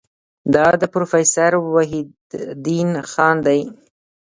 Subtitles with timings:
[0.53, 3.61] دا د پروفیسور وحیدالدین خان دی.